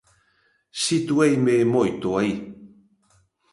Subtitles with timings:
[0.83, 2.33] Situeime moito aí.